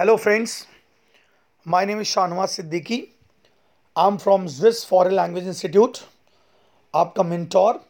[0.00, 0.66] Hello, friends.
[1.66, 3.08] My name is Shahnwaz Siddiqui.
[3.96, 5.98] I'm from Swiss Foreign Language Institute.
[6.94, 7.80] आपका mentor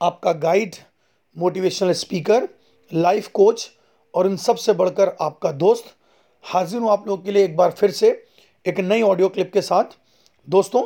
[0.00, 0.76] आपका guide
[1.36, 2.48] motivational speaker
[2.90, 3.68] life coach
[4.14, 5.92] और इन सबसे बढ़कर आपका दोस्त
[6.44, 8.10] हाजिर हूँ आप लोगों के लिए एक बार फिर से
[8.64, 9.96] एक नई ऑडियो क्लिप के साथ
[10.48, 10.82] दोस्तों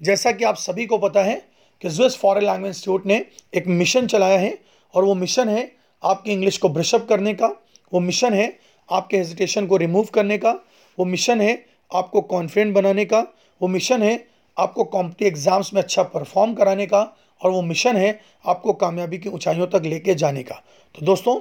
[0.00, 1.42] जैसा कि आप सभी को पता है
[1.82, 3.24] कि स्विस फॉरेन लैंग्वेज इंस्टीट्यूट ने
[3.54, 4.56] एक मिशन चलाया है
[4.94, 5.70] और वो मिशन है
[6.02, 7.52] आपकी इंग्लिश को ब्रशअप करने का
[7.92, 8.46] वो मिशन है
[8.92, 10.52] आपके हेजिटेशन को रिमूव करने का,
[10.98, 13.20] वो मिशन है आपको कॉन्फिडेंट बनाने का,
[13.60, 14.24] वो मिशन है
[14.56, 17.00] आपको कॉम्पिटिव एग्ज़ाम्स में अच्छा परफॉर्म कराने का
[17.40, 20.54] और वो मिशन है आपको कामयाबी की ऊंचाइयों तक लेके जाने का।
[20.94, 21.40] तो दोस्तों,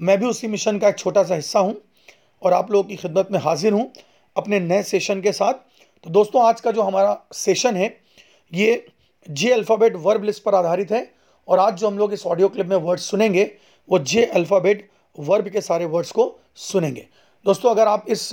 [0.00, 1.74] मैं भी उसी मिशन का एक छोटा सा हिस्सा हूँ
[2.42, 3.90] और आप लोगों की खिदमत में हाजिर हूँ
[4.36, 5.54] अपने नए सेशन के साथ।
[6.06, 7.96] तो दोस्तों, आज का जो हमारा सेशन है,
[8.52, 8.84] ये
[9.26, 11.10] जे अल्फ़ाबेट वर्ब लिस्ट पर आधारित है
[11.48, 13.50] और आज जो हम लोग इस ऑडियो क्लिप में वर्ड्स सुनेंगे,
[13.88, 14.88] वो जे अल्फ़ाबेट
[15.18, 16.26] वर्ब के सारे वर्ड्स को
[16.58, 17.06] सुनेंगे।
[17.44, 18.30] दोस्तों, अगर आप इस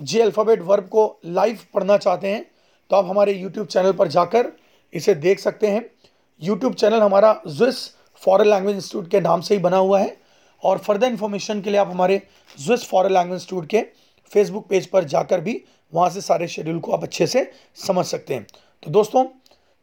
[0.00, 2.44] जे अल्फ़ाबेट वर्ब को लाइव पढ़ना चाहते हैं
[2.90, 4.52] तो आप हमारे यूट्यूब चैनल पर जाकर
[4.92, 5.84] इसे देख सकते हैं।
[6.42, 7.86] यूट्यूब चैनल हमारा ज्विस
[8.22, 10.16] फॉरन लैंग्वेज इंस्टीट्यूट के नाम से ही बना हुआ है
[10.62, 12.20] और फर्दर इन्फॉर्मेशन के लिए आप हमारे
[12.58, 13.82] ज्विस फॉरन लैंग्वेज इंस्टीट्यूट के
[14.32, 15.62] फेसबुक पेज पर जाकर भी
[15.92, 18.46] वहाँ से सारे शेड्यूल को आप अच्छे से समझ सकते हैं।
[18.82, 19.24] तो दोस्तों,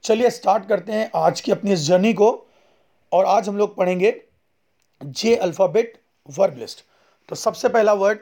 [0.04, 2.32] चलिए स्टार्ट करते हैं आज की अपनी इस जर्नी को
[3.12, 4.14] और आज हम लोग पढ़ेंगे
[5.02, 5.98] जे अल्फ़ाबेट
[6.30, 6.84] वर्ब लिस्ट
[7.30, 8.20] तो सबसे पहला वर्ड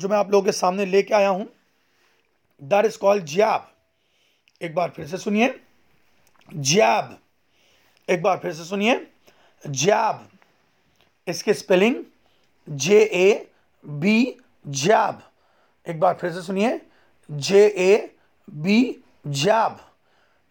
[0.00, 1.46] जो मैं आप लोगों के सामने लेके आया हूँ
[2.62, 3.66] दैट इज़ कॉल्ड जैब
[4.60, 5.54] एक बार फिर से सुनिए।
[6.50, 7.18] जैब
[8.08, 9.06] एक बार फिर से सुनिए।
[9.64, 10.28] जैब
[11.26, 11.96] इसकी स्पेलिंग
[12.68, 13.50] जे ए
[13.84, 14.36] बी
[14.66, 15.22] जैब
[15.86, 16.80] एक बार फिर से सुनिए।
[17.30, 18.14] जे ए
[18.48, 19.78] बी जैब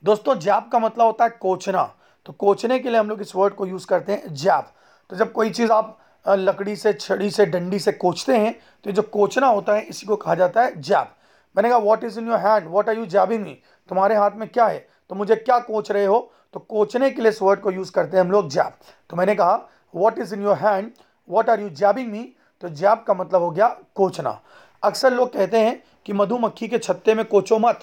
[0.03, 1.83] दोस्तों जैब का मतलब होता है कोचना।
[2.25, 4.71] तो कोचने के लिए हम लोग इस वर्ड को यूज़ करते हैं जैब
[5.09, 9.01] तो जब कोई चीज़ आप लकड़ी से, छड़ी से, डंडी से कोचते हैं तो जो
[9.03, 11.15] कोचना होता है, इसी को कहा जाता है जैब।
[11.55, 13.57] मैंने कहा what is in your hand what are you jabbing me
[13.89, 14.87] तुम्हारे हाथ में क्या है?
[15.09, 16.31] तो मुझे क्या कोच रहे हो?
[16.53, 18.73] तो कोचने के लिए इस वर्ड को यूज़ करते हैं हम लोग जैब।
[19.09, 20.91] तो मैंने कहा what is in your hand
[21.27, 22.23] what are you jabbing me
[22.63, 24.39] तो जैब का मतलब हो गया कोचना।
[24.83, 27.79] अक्सर लोग कहते हैं कि मधुमक्खी के छत्ते में कोचो मत।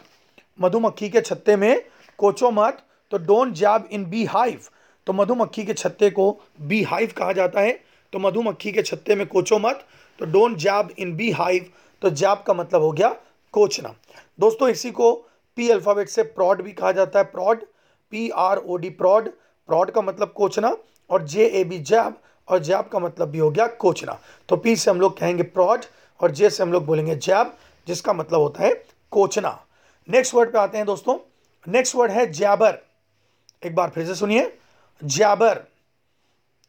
[0.59, 1.83] मधुमक्खी के छत्ते में
[2.19, 2.83] कोचो मत
[3.13, 4.69] तो don't jab in bee hive
[5.07, 6.31] तो मधुमक्खी के छत्ते को
[6.61, 7.79] बी हाइव कहा जाता है।
[8.13, 9.85] तो मधुमक्खी के छत्ते में कोचो मत
[10.19, 11.71] तो don't jab in bee hive
[12.03, 13.09] तो जैब का मतलब हो गया
[13.55, 13.95] कोचना।
[14.39, 15.13] दोस्तों, इसी को
[15.57, 17.65] पी अल्फ़ाबेट से प्रॉड भी कहा जाता है। Prod
[18.13, 19.29] P R O D prod
[19.69, 20.77] prod का मतलब कोचना,
[21.11, 24.77] और जे ए बी जैब और जैब का मतलब भी हो गया कोचना। तो पी
[24.77, 25.85] से हम लोग कहेंगे प्रॉड
[26.21, 28.73] और जे से हम लोग बोलेंगे जैब जिसका मतलब होता है
[29.13, 29.59] कोचना।
[30.09, 31.19] नेक्स्ट वर्ड पे आते हैं दोस्तों।
[31.67, 32.79] नेक्स्ट वर्ड है जैबर
[33.63, 34.53] एक बार फिर से सुनिए।
[35.03, 35.65] जैबर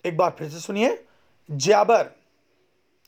[0.06, 0.90] एक बार फिर से सुनिए।
[1.50, 2.10] जैबर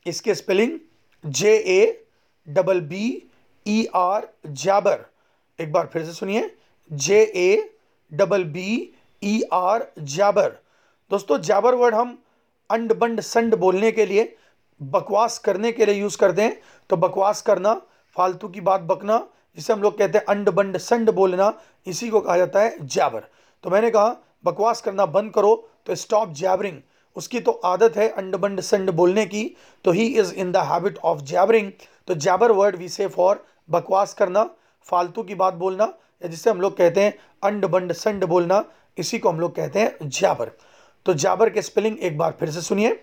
[0.05, 0.79] इसके spelling
[1.23, 2.05] J A
[2.47, 3.05] double B
[3.65, 5.05] E R jabber
[5.59, 6.49] एक बार फिर से सुनिए.
[6.91, 7.73] J A
[8.11, 10.57] double B E R jabber
[11.11, 12.17] दोस्तों जैबर वर्ड हम
[12.69, 14.35] अंड बंड संड बोलने के लिए,
[14.81, 16.59] बकवास करने के लिए यूज़ करते हैं.
[16.89, 17.73] तो बकवास करना,
[18.15, 19.17] फालतू की बात बकना,
[19.57, 21.53] जिसे हम लोग कहते हैं अंड बंड संड बोलना,
[21.87, 23.27] इसी को कहा जाता है जैबर
[23.63, 24.15] तो मैंने कहा,
[24.45, 26.81] बकवास करना बंद करो तो स्टॉप जैबरिंग
[27.15, 29.43] उसकी तो आदत है अंड बंड संड बोलने की
[29.85, 31.71] तो he is in the habit of jabbering
[32.07, 34.43] तो jabber word we say for बकवास करना,
[34.87, 35.83] फालतू की बात बोलना,
[36.21, 37.13] या जिसे हम लोग कहते हैं
[37.43, 38.63] अंड बंड संड बोलना,
[38.97, 40.51] इसी को हम लोग कहते हैं जैबर
[41.05, 42.99] तो जैबर के स्पेलिंग एक बार फिर से सुनिए.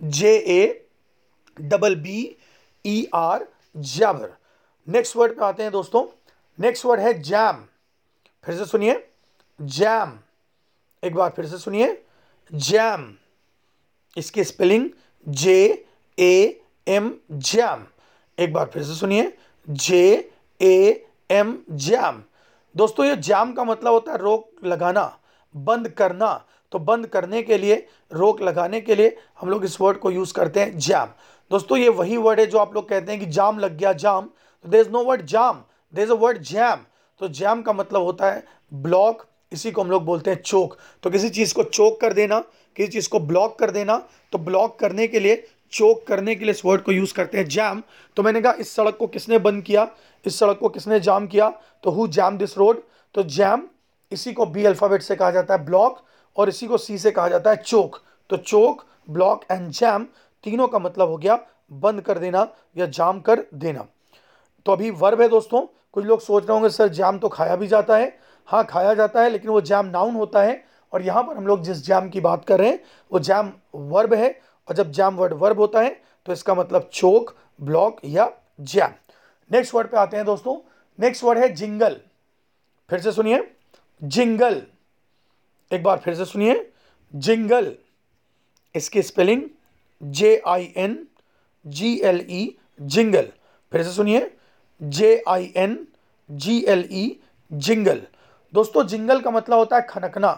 [0.00, 0.88] J A
[1.60, 2.36] double B
[2.84, 3.46] E R
[3.76, 4.32] jabber
[4.88, 6.06] next word पे आते हैं दोस्तों.
[6.58, 7.64] नेक्स्ट वर्ड है जैम
[8.44, 9.04] फिर से सुनिए.
[9.60, 10.18] जैम
[11.02, 12.02] एक बार फिर से सुनिए.
[12.52, 13.12] जैम
[14.16, 14.88] इसकी spelling
[15.26, 15.84] J
[16.18, 17.84] A M jam
[18.38, 19.32] एक बार फिर से सुनिए।
[19.68, 20.30] जे
[20.60, 22.22] ए एम जैम
[22.74, 25.18] दोस्तों, ये जैम का मतलब होता है रोक लगाना,
[25.54, 27.74] बंद करना। तो बंद करने के लिए,
[28.12, 31.08] रोक लगाने के लिए हम लोग इस वर्ड को यूज़ करते हैं जैम
[31.50, 34.30] दोस्तों, ये वही वर्ड है जो आप लोग कहते हैं कि जाम लग गया, जाम।
[34.64, 35.62] तो there is no word jaam.
[35.94, 36.84] There is a word jam
[37.20, 41.10] तो जैम का मतलब होता है ब्लॉक इसी को हम लोग बोलते हैं चोक। तो
[41.10, 42.42] किसी चीज़ को चोक कर देना
[42.76, 43.96] किसी चीज़ को ब्लॉक कर देना
[44.32, 47.46] तो ब्लॉक करने के लिए चोक करने के लिए इस वर्ड को यूज़ करते हैं
[47.46, 47.82] जैम
[48.16, 49.88] तो मैंने कहा, इस सड़क को किसने बंद किया?
[50.24, 51.48] इस सड़क को किसने जाम किया?
[51.84, 52.82] तो हु जैम दिस रोड
[53.14, 53.62] तो जैम
[54.12, 56.00] इसी को बी अल्फ़ाबेट से कहा जाता है ब्लॉक
[56.36, 60.04] और इसी को सी से कहा जाता है चोक तो चोक ब्लॉक एंड जैम
[60.44, 61.38] तीनों का मतलब हो गया
[61.72, 62.46] बंद कर देना
[62.76, 63.86] या जाम कर देना।
[64.66, 65.60] तो अभी वर्ब है दोस्तों,
[65.92, 69.22] कुछ लोग सोच रहे होंगे, सर जैम तो खाया भी जाता है। हाँ खाया जाता
[69.22, 72.20] है, लेकिन वो जैम नाउन होता है और यहाँ पर हम लोग जिस जैम की
[72.20, 72.80] बात कर रहे हैं,
[73.12, 74.30] वो जैम वर्ब है।
[74.68, 75.90] और जब जैम वर्ड वर्ब होता है
[76.26, 78.30] तो इसका मतलब चोक ब्लॉक या
[78.60, 78.92] जैम
[79.50, 80.56] नेक्स्ट वर्ड पे आते हैं दोस्तों।
[80.98, 81.96] नेक्स्ट वर्ड है जिंगल
[82.90, 83.48] फिर से सुनिए।
[84.02, 84.62] जिंगल
[85.70, 86.70] एक बार फिर से सुनिए।
[87.14, 87.72] जिंगल
[88.74, 89.42] इसकी spelling
[90.02, 90.96] J I N
[91.64, 93.28] G L E jingle
[93.72, 94.30] फिर से सुनिए।
[94.80, 95.86] J I N
[96.30, 98.02] G L E jingle
[98.52, 100.32] दोस्तों जिंगल का मतलब होता है खनकना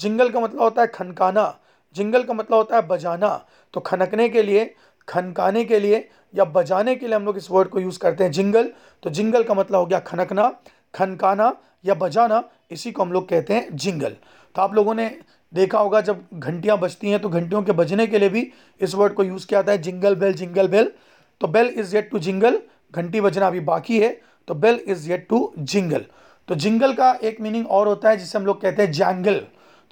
[0.00, 1.58] जिंगल का मतलब होता है खनकाना,
[1.96, 3.28] जिंगल का मतलब होता है बजाना।
[3.74, 4.74] तो खनकने के लिए,
[5.08, 8.30] खनकाने के लिए या बजाने के लिए हम लोग इस वर्ड को यूज़ करते हैं
[8.30, 8.70] जिंगल।
[9.02, 10.48] तो जिंगल का मतलब हो गया खनकना,
[10.94, 11.54] खनकाना
[11.84, 14.16] या बजाना, इसी को हम लोग कहते हैं जिंगल।
[14.56, 15.10] तो आप लोगों ने
[15.52, 18.50] देखा होगा जब घंटियाँ बजती हैं तो घंटियों के बजने के लिए भी
[18.80, 20.90] इस वर्ड को यूज़ किया जाता है जिंगल बेल जिंगल बेल।
[21.40, 22.58] तो bell is yet to jingle
[22.94, 24.10] घंटी बजना अभी बाकी है।
[24.48, 26.04] तो bell is yet to jingle
[26.48, 29.40] तो जिंगल का एक मीनिंग और होता है जिसे हम लोग कहते हैं जैंगल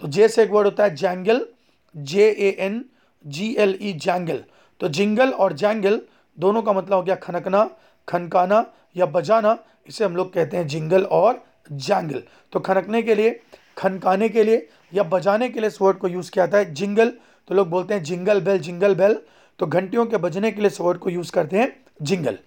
[0.00, 1.46] तो जे से एक वर्ड होता है जैंगल
[1.94, 2.84] जे ए एन
[3.25, 4.43] जी एल ई जैंगल
[4.81, 6.00] तो जिंगल और जैंगल
[6.38, 7.69] दोनों का मतलब हो गया खनकना,
[8.08, 8.64] खनकाना
[8.96, 9.58] या बजाना,
[9.88, 12.22] इसे हम लोग कहते हैं जिंगल और जैंगल
[12.52, 13.31] तो खनकने के लिए,
[13.78, 17.12] खनकाने के लिए या बजाने के लिए इस वर्ड को यूज़ किया जाता है जिंगल
[17.50, 19.19] तो लोग बोलते हैं जिंगल बेल जिंगल बेल
[19.58, 21.72] तो घंटियों के बजने के लिए इस वर्ड को यूज़ करते हैं
[22.02, 22.38] जिंगल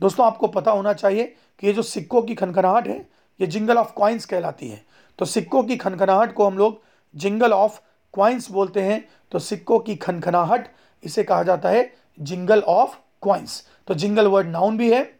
[0.00, 1.24] दोस्तों, आपको पता होना चाहिए
[1.60, 2.98] कि ये जो सिक्कों की खनखनाहट है,
[3.40, 4.84] ये जिंगल ऑफ़ क्वाइंस कहलाती है.
[5.18, 6.80] तो सिक्कों की खनखनाहट को हम लोग
[7.16, 7.80] जिंगल ऑफ़
[8.14, 10.68] क्वाइंस बोलते हैं तो सिक्कों की खनखनाहट,
[11.04, 15.18] इसे कहा जाता है जिंगल ऑफ़ क्वाइंस। तो जिंगल वर्ड नाउन भी है,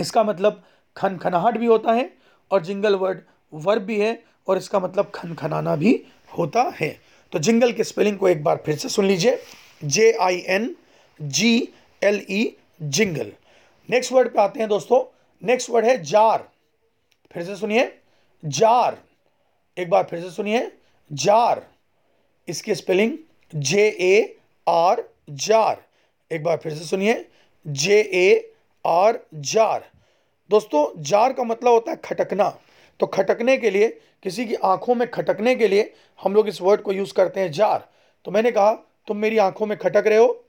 [0.00, 0.62] इसका मतलब
[0.96, 2.10] खनखनाहट भी होता है,
[2.50, 3.20] और जिंगल वर्ड
[3.52, 5.94] वर्ब भी है, और इसका मतलब खनखनाना भी
[6.38, 7.00] होता है।
[7.32, 9.38] तो जिंगल के स्पेलिंग को एक बार फिर से सुन लीजिए।
[9.84, 10.74] J I N
[11.22, 11.68] G
[12.02, 13.32] L E jingle.
[13.88, 15.02] Next word पे आते हैं दोस्तों।
[15.42, 16.48] नेक्स्ट वर्ड है जार।
[17.32, 18.00] फिर से सुनिए।
[18.44, 18.98] जार।
[19.78, 20.72] एक बार फिर से सुनिए।
[21.12, 21.66] जार,
[22.48, 23.16] इसकी spelling
[23.54, 24.36] J A
[24.66, 25.82] R jar.
[26.30, 27.24] एक बार फिर से सुनिए
[27.66, 28.52] जे ए
[28.84, 29.84] आर जार।
[30.50, 32.48] दोस्तों, जार का मतलब होता है खटकना।
[33.00, 33.88] तो खटकने के लिए,
[34.22, 37.50] किसी की आँखों में खटकने के लिए हम लोग इस वर्ड को यूज़ करते हैं
[37.52, 37.88] जार।
[38.24, 38.72] तो मैंने कहा,
[39.08, 40.44] तुम मेरी आँखों में खटक रहे हो?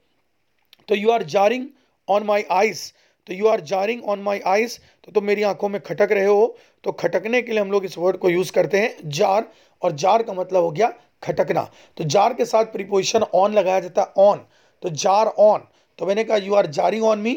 [0.87, 1.67] तो you are jarring
[2.07, 2.91] on my eyes
[3.27, 6.57] तो you are jarring on my eyes तो तुम मेरी आँखों में खटक रहे हो?
[6.83, 9.47] तो खटकने के लिए हम लोग इस वर्ड को यूज़ करते हैं जार।
[9.83, 10.91] और जार का मतलब हो गया
[11.23, 14.45] खटकना। तो जार के साथ प्रीपोजिशन ऑन लगाया जाता है ऑन
[14.83, 15.67] तो जार ऑन
[15.99, 17.33] तो मैंने कहा you are jarring on me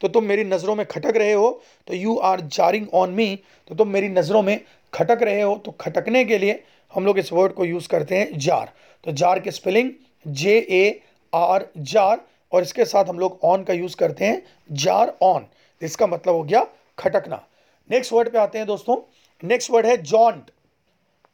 [0.00, 1.50] तो तुम मेरी नज़रों में खटक रहे हो
[1.88, 3.34] तो you are jarring on me
[3.68, 4.60] तो तुम मेरी नज़रों में
[4.94, 6.62] खटक रहे हो तो खटकने के लिए
[6.92, 8.72] हम लोग इस वर्ड को यूज़ करते हैं, जार।
[9.04, 9.90] तो जार की spelling
[10.26, 11.00] J A
[11.32, 12.20] R jar.
[12.52, 14.42] और इसके साथ हम लोग ऑन का यूज़ करते हैं,
[14.72, 15.46] जार ऑन
[15.82, 16.66] इसका मतलब हो गया
[16.98, 17.42] खटकना।
[17.90, 18.96] नेक्स्ट वर्ड पे आते हैं दोस्तों।
[19.42, 20.50] नेक्स्ट वर्ड है जॉन्ट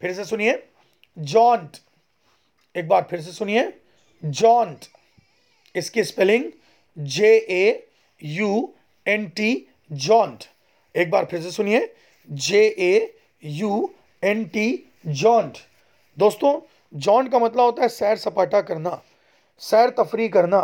[0.00, 0.62] फिर से सुनिए।
[1.16, 1.76] जॉन्ट
[2.74, 3.72] एक बार फिर से सुनिए।
[4.22, 4.84] जॉन्ट
[5.74, 6.44] इसकी spelling
[6.96, 7.86] J A
[8.20, 8.74] U
[9.06, 10.44] N T jaunt
[10.94, 11.88] एक बार फिर से सुनिए।
[12.28, 13.90] J A U
[14.22, 14.68] N T
[15.06, 15.58] jaunt
[16.18, 16.60] दोस्तों
[16.92, 19.00] जॉन्ट का मतलब होता है सैर सपाटा करना,
[19.62, 20.60] सैर तफरी करना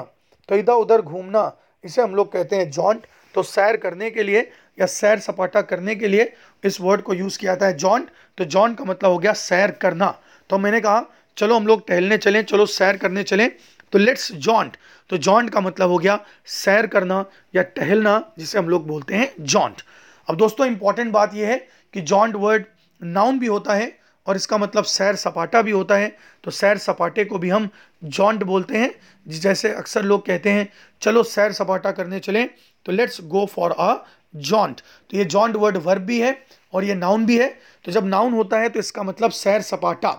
[0.49, 4.51] तो इधर उधर घूमना, इसे हम लोग कहते हैं जॉन्ट तो सैर करने के लिए
[4.81, 6.33] या सैर सपाटा करने के लिए
[6.65, 9.71] इस वर्ड को यूज़ किया जाता है जॉन्ट तो जॉन्ट का मतलब हो गया सैर
[9.81, 10.15] करना।
[10.51, 11.05] तो मैंने कहा,
[11.37, 13.51] चलो हम लोग टहलने चलें, चलो सैर करने चलें।
[13.93, 14.77] तो लेट्स जॉन्ट
[15.11, 17.25] तो जॉन्ट का मतलब हो गया सैर करना
[17.55, 19.83] या टहलना, जिसे हम लोग बोलते हैं जॉन्ट
[20.29, 21.57] अब दोस्तों इंपॉर्टेंट बात यह है
[21.95, 22.65] कि जॉन्ट वर्ड
[23.01, 23.93] नाउन भी होता है
[24.27, 27.69] और इसका मतलब सैर सपाटा भी होता है। तो सैर सपाटे को भी हम
[28.03, 28.91] जॉन्ट बोलते हैं।
[29.27, 30.69] जैसे अक्सर लोग कहते हैं,
[31.03, 32.49] चलो सैर सपाटा करने चलें।
[32.87, 33.93] तो let's go for a
[34.35, 36.37] jaunt तो ये जॉन्ट वर्ड वर्ब भी है
[36.73, 37.49] और ये नाउन भी है।
[37.85, 40.15] तो जब नाउन होता है तो इसका मतलब सैर सपाटा।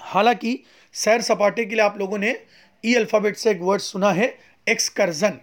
[0.00, 0.58] हालाँकि
[0.94, 2.36] सैर सपाटे के लिए आप लोगों ने
[2.84, 4.34] ई अल्फ़ाबेट से एक वर्ड सुना है
[4.66, 5.38] एक्सकर्जन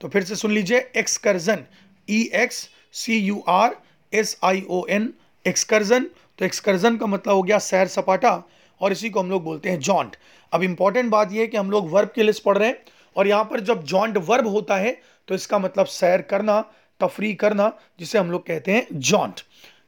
[0.00, 1.64] तो फिर से सुन लीजिए excursion
[2.08, 3.76] E X C U R
[4.12, 5.12] S I O N
[5.46, 6.04] excursion
[6.38, 8.42] तो एक्सकर्जन का मतलब हो गया सैर सपाटा
[8.80, 10.16] और इसी को हम लोग बोलते हैं जॉन्ट
[10.52, 12.84] अब इंपॉर्टेंट बात यह है कि हम लोग वर्ब की लिस्ट पढ़ रहे हैं
[13.16, 14.96] और यहाँ पर जब जॉन्ट वर्ब होता है
[15.28, 16.64] तो इसका मतलब सैर करना
[17.00, 19.40] तफरी करना, जिसे हम लोग कहते हैं जॉन्ट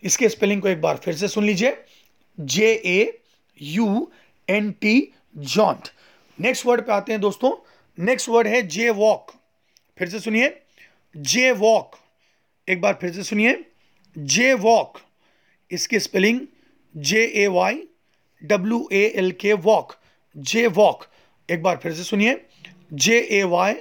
[0.05, 1.77] इसके स्पेलिंग को एक बार फिर से सुन लीजिए.
[2.39, 3.19] J A
[3.59, 4.11] U
[4.49, 5.89] N T jaunt
[6.39, 7.51] next word पे आते हैं दोस्तों.
[7.99, 9.33] नेक्स्ट वर्ड है जे वॉक
[9.99, 10.55] फिर से सुनिए.
[11.15, 11.97] जे वॉक
[12.69, 13.65] एक बार फिर से सुनिए.
[14.17, 14.99] जे वॉक
[15.71, 16.41] इसकी spelling
[16.95, 17.83] J A Y
[18.43, 19.95] W A L K walk
[20.67, 21.05] jaywalk
[21.49, 22.41] एक बार फिर से सुनिए.
[22.93, 23.75] J A Y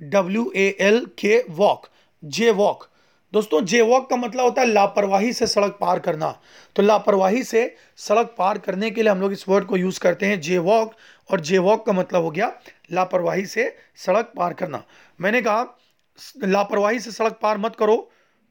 [0.00, 1.88] W A L K walk
[2.52, 2.88] jaywalk
[3.32, 6.30] दोस्तों जे वॉक का मतलब होता है लापरवाही से सड़क पार करना।
[6.76, 10.26] तो लापरवाही से सड़क पार करने के लिए हम लोग इस वर्ड को यूज़ करते
[10.26, 10.94] हैं जे वॉक
[11.30, 12.52] और जे वॉक का मतलब हो गया
[12.92, 14.82] लापरवाही से सड़क पार करना।
[15.20, 15.66] मैंने कहा,
[16.44, 17.96] लापरवाही से सड़क पार मत करो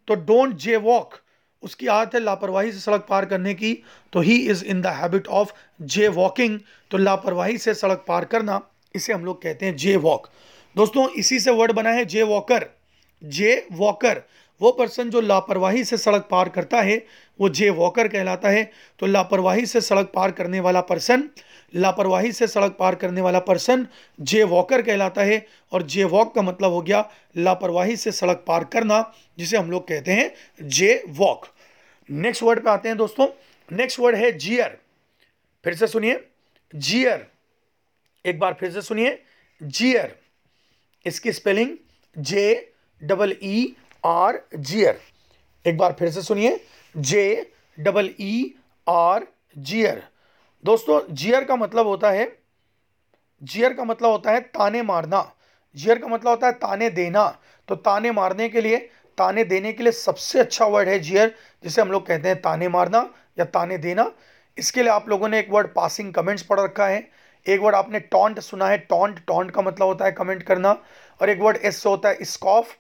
[0.08, 1.20] तो डोंट जे वॉक
[1.64, 3.74] उसकी आदत है लापरवाही से सड़क पार करने की।
[4.14, 5.52] तो he is in the habit of
[6.10, 6.60] jaywalking
[6.92, 8.62] तो लापरवाही से सड़क पार करना,
[8.96, 10.30] इसे हम लोग कहते हैं जे वॉक
[10.76, 12.70] दोस्तों, इसी से वर्ड बना है जे वॉकर
[13.24, 14.24] जे वॉकर,
[14.62, 17.06] वो पर्सन जो लापरवाही से सड़क पार करता है,
[17.42, 21.30] वो जे वॉकर कहलाता है। तो लापरवाही से सड़क पार करने वाला पर्सन
[21.76, 23.88] लापरवाही से सड़क पार करने वाला पर्सन
[24.22, 28.64] जे वॉकर कहलाता है। और जे वॉक का मतलब हो गया लापरवाही से सड़क पार
[28.64, 30.34] करना, जिसे हम लोग कहते हैं
[30.68, 31.46] जे वॉक।
[32.10, 33.28] नेक्स्ट वर्ड पे आते हैं दोस्तों।
[33.72, 34.78] नेक्स्ट वर्ड है जियर
[35.64, 36.28] फिर से सुनिए।
[36.76, 37.28] जियर
[38.26, 39.24] एक बार फिर से सुनिए।
[39.64, 40.20] जियर
[41.06, 41.78] इसकी spelling
[42.18, 45.00] J double E R jeer
[45.66, 46.60] एक बार फिर से सुनिए।
[46.96, 48.54] जे डबल ई
[48.88, 49.28] आर
[49.58, 50.04] जियर
[50.64, 52.32] दोस्तों जियर का मतलब होता है
[53.42, 55.22] जियर का मतलब होता है ताने मारना।
[55.76, 57.28] जियर का मतलब होता है ताने देना।
[57.68, 58.78] तो ताने मारने के लिए,
[59.18, 62.68] ताने देने के लिए सबसे अच्छा वर्ड है जियर जिसे हम लोग कहते हैं ताने
[62.68, 63.00] मारना
[63.40, 64.12] या ताने देना।
[64.58, 67.08] इसके लिए आप लोगों ने एक वर्ड पासिंग कमेंट्स पढ़ रखा है।
[67.46, 70.72] एक वर्ड आपने टॉन्ट सुना है। टॉन्ट टॉन्ट का मतलब होता है कमेंट करना।
[71.22, 72.76] और एक वर्ड एस होता है scoff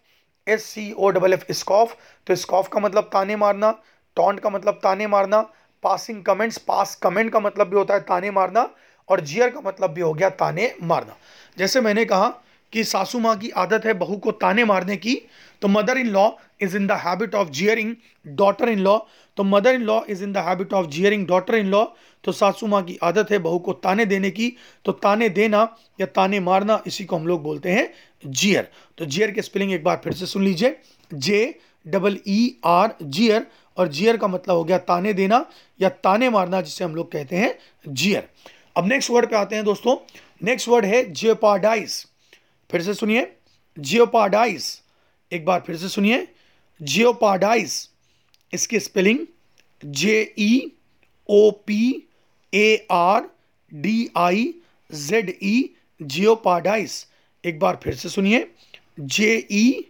[0.47, 1.95] S C O double F scoff
[2.27, 3.71] तो स्कॉफ का मतलब ताने मारना
[4.17, 5.41] टॉन्ट का मतलब ताने मारना
[5.83, 8.69] पासिंग कमेंट्स पास कमेंट का मतलब भी होता है ताने मारना,
[9.09, 11.15] और जियर का मतलब भी हो गया ताने मारना।
[11.57, 12.27] जैसे मैंने कहा
[12.73, 15.15] कि सासू माँ की आदत है बहू को ताने मारने की
[15.61, 16.29] तो mother in law
[16.61, 17.95] is in the habit of jeering
[18.37, 18.97] daughter in law
[19.37, 21.83] तो mother in law is in the habit of jeering daughter in law
[22.23, 24.49] तो सासू माँ की आदत है बहू को ताने देने की.
[24.85, 25.61] तो ताने देना
[26.01, 27.89] या ताने मारना, इसी को हम लोग बोलते हैं
[28.25, 30.75] जियर तो जियर के स्पेलिंग एक बार फिर से सुन लीजिए.
[31.11, 33.45] जे डबल ई आर जियर
[33.77, 35.45] और जियर का मतलब हो गया ताने देना
[35.79, 38.27] या ताने मारना, जिसे हम लोग कहते हैं जियर
[38.77, 39.95] अब नेक्स्ट वर्ड पे आते हैं दोस्तों.
[40.41, 42.05] नेक्स्ट वर्ड है जियोपाडाइज
[42.69, 43.31] फिर से सुनिए.
[43.77, 44.65] जियोपाडाइज
[45.31, 46.27] एक बार फिर से सुनिए।
[46.81, 47.73] जियोपाडाइज
[48.53, 49.19] इसकी spelling
[49.83, 50.71] J E
[51.29, 52.07] O P
[52.53, 53.29] A R
[53.71, 54.53] D I
[54.89, 55.69] Z E
[55.99, 57.05] jeopardise
[57.43, 58.47] एक बार फिर से सुनिए।
[58.99, 59.85] J E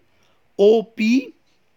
[0.59, 1.11] O P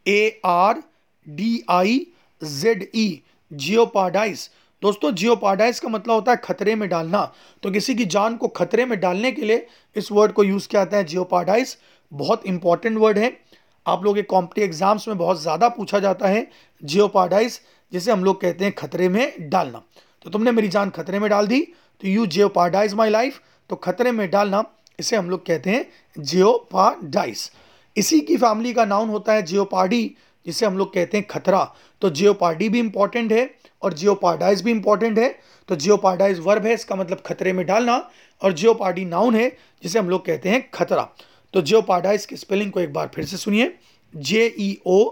[0.07, 0.83] A R
[1.27, 2.01] D I
[2.43, 4.49] Z E jeopardise
[4.83, 7.23] दोस्तों जियोपाडाइज का मतलब होता है खतरे में डालना।
[7.63, 10.85] तो किसी की जान को खतरे में डालने के लिए इस वर्ड को यूज़ किया
[10.85, 11.77] जाता है। जियोपाडाइस
[12.13, 13.31] बहुत इंपॉर्टेंट वर्ड है।
[13.87, 16.47] आप लोग के कॉम्पिटिव एग्ज़ाम्स में बहुत ज़्यादा पूछा जाता है
[16.83, 17.61] जियोपाडाइज
[17.93, 19.83] जिसे हम लोग कहते हैं खतरे में डालना।
[20.25, 21.61] तो तुमने मेरी जान खतरे में डाल दी
[22.03, 24.65] तो यू जियोपाडाइज माई लाइफ तो खतरे में डालना,
[24.99, 27.51] इसे हम लोग कहते हैं जियोपाडाइज
[27.97, 30.05] इसी की फैमिली का नाउन होता है जियोपाडी
[30.47, 31.63] जिसे हम लोग कहते हैं खतरा।
[32.03, 33.49] तो जियोपार्डी भी इंपॉर्टेंट है
[33.83, 35.29] और जियोपार्डाइज भी इंपॉर्टेंट है।
[35.69, 37.97] तो जियोपार्डाइज वर्ब है, इसका मतलब खतरे में डालना,
[38.43, 39.49] और जियोपार्डी नाउन है,
[39.83, 41.09] जिसे हम लोग कहते हैं खतरा।
[41.55, 43.73] तो जियोपार्डाइज की स्पेलिंग को एक बार फिर से सुनिए।
[44.15, 45.05] J E O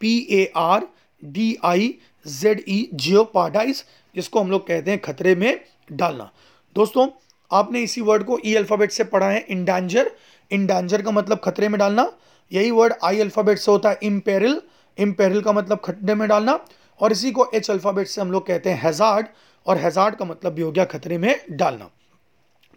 [0.00, 0.86] P A R
[1.22, 1.94] D I
[2.26, 3.84] Z E jeopardise
[4.14, 5.60] जिसको हम लोग कहते हैं खतरे में
[5.92, 6.30] डालना।
[6.76, 7.08] दोस्तों,
[7.50, 10.10] आपने इसी वर्ड को ई अल्फ़ाबेट से पढ़ा है इंडेंजर
[10.50, 12.10] इंडेंजर का मतलब खतरे में डालना।
[12.52, 14.60] यही वर्ड आई अल्फ़ाबेट से होता है इम्पेरिल
[14.98, 16.58] इम्पेरिल का मतलब खतरे में डालना।
[17.00, 19.26] और इसी को एच अल्फ़ाबेट से हम लोग कहते हैं हैज़ार्ड
[19.66, 21.90] और हैज़ार्ड का मतलब भी हो गया खतरे में डालना।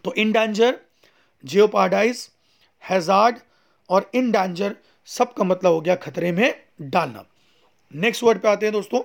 [0.06, 0.80] तो इन डेंजर
[1.44, 2.30] जियोपार्डाइज
[2.90, 3.38] हैज़ार्ड
[3.90, 4.76] और इन डेंजर
[5.08, 7.26] सब का मतलब हो गया खतरे में डालना।
[7.92, 9.02] नेक्स्ट वर्ड पे आते हैं दोस्तों।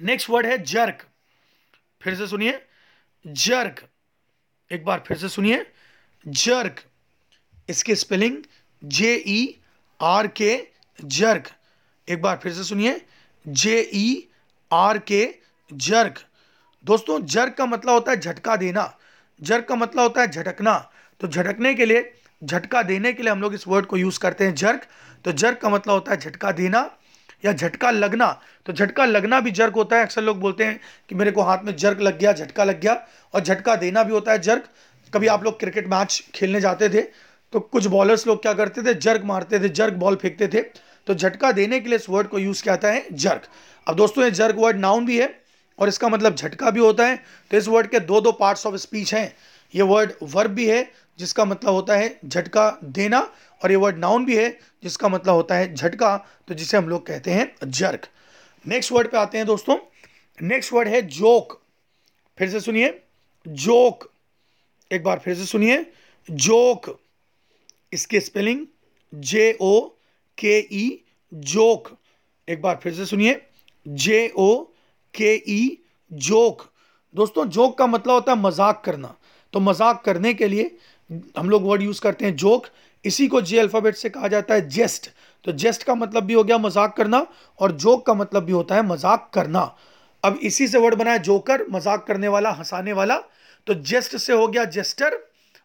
[0.00, 1.06] नेक्स्ट वर्ड है जर्क
[2.02, 2.60] फिर से सुनिए।
[3.24, 3.82] जर्क
[4.70, 5.64] एक बार फिर से सुनिए।
[6.26, 6.82] जर्क
[7.68, 8.36] इसकी spelling
[8.82, 9.58] J E
[10.00, 10.56] R K
[10.98, 11.50] jerk
[12.08, 13.00] एक बार फिर से सुनिए।
[13.46, 14.28] J E
[14.70, 15.26] R K
[15.70, 16.18] jerk
[16.84, 18.92] दोस्तों जर्क का मतलब होता है झटका देना।
[19.40, 20.78] जर्क का मतलब होता है झटकना।
[21.20, 22.00] तो झटकने के लिए
[22.42, 24.82] झटका देने के लिए हम लोग इस वर्ड को यूज़ करते हैं जर्क
[25.24, 26.90] तो जर्क का मतलब होता है झटका देना
[27.44, 28.26] या झटका लगना।
[28.66, 31.64] तो झटका लगना भी जर्क होता है। अक्सर लोग बोलते हैं कि मेरे को हाथ
[31.64, 32.94] में जर्क लग गया, झटका लग गया
[33.34, 34.68] और झटका देना भी होता है जर्क
[35.12, 37.02] कभी आप लोग क्रिकेट मैच खेलने जाते थे
[37.52, 38.94] तो कुछ बॉलर्स लोग क्या करते थे?
[38.94, 40.62] जर्क मारते थे जर्क बॉल फेंकते थे।
[41.06, 43.06] तो झटका देने के लिए इस वर्ड को यूज़ किया जाता है?
[43.12, 43.42] जर्क
[43.86, 45.28] अब दोस्तों, ये जर्क वर्ड नाउन भी है
[45.78, 47.16] और इसका मतलब झटका भी होता है।
[47.50, 49.32] तो इस वर्ड के दो दो पार्ट्स ऑफ़ स्पीच हैं।
[49.74, 50.82] ये वर्ड वर्ब भी है
[51.18, 53.20] जिसका मतलब होता है झटका देना,
[53.60, 54.48] और ये वर्ड नाउन भी है,
[54.82, 56.16] जिसका मतलब होता है झटका
[56.48, 58.06] तो जिसे हम लोग कहते हैं जर्क।
[58.64, 59.76] नेक्स्ट वर्ड पे आते हैं दोस्तों।
[60.38, 61.60] नेक्स्ट वर्ड है जोक
[62.38, 63.00] फिर से सुनिए।
[63.46, 64.10] जोक
[64.90, 65.84] एक बार फिर से सुनिए।
[66.28, 66.98] जोक
[67.92, 68.66] इसके स्पेलिंग
[69.12, 69.80] जे ओ
[70.38, 71.96] के ई जोक
[72.48, 73.40] एक बार फिर से सुनिए।
[73.86, 74.54] जे ओ
[75.14, 75.78] के ई
[76.10, 76.62] जोक
[77.14, 79.14] दोस्तों जोक का मतलब होता है मज़ाक करना।
[79.52, 80.76] तो मज़ाक करने के लिए
[81.10, 82.66] हम लोग वर्ड यूज़ करते हैं जोक
[83.04, 85.08] इसी को जे अल्फ़ाबेट से कहा जाता है जेस्ट
[85.44, 87.26] तो जेस्ट का मतलब भी हो गया मज़ाक करना
[87.58, 89.60] और जोक का मतलब भी होता है मज़ाक करना.
[90.24, 93.16] अब इसी से वर्ड बना है जोकर मज़ाक करने वाला, हंसाने वाला.
[93.66, 95.18] तो जेस्ट से हो गया जेस्टर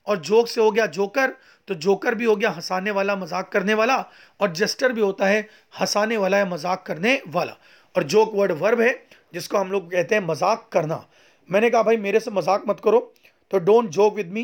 [0.07, 1.33] और जोक से हो गया जोकर
[1.67, 3.97] तो जोकर भी हो गया हंसाने वाला, मज़ाक करने वाला
[4.39, 5.47] और जेस्टर भी होता है
[5.79, 7.57] हंसाने वाला या मज़ाक करने वाला.
[7.95, 8.93] और जोक वर्ड वर्ब है,
[9.33, 11.05] जिसको हम लोग कहते हैं मज़ाक करना.
[11.49, 13.13] मैंने कहा, भाई, मेरे से मज़ाक मत करो
[13.51, 14.43] तो डोंट जोक विद मी